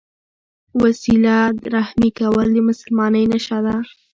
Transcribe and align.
وسیله 0.81 1.37
رحمي 1.75 2.09
کول 2.19 2.47
د 2.53 2.57
مسلمانۍ 2.69 3.23
نښه 3.31 3.59
ده. 3.65 3.75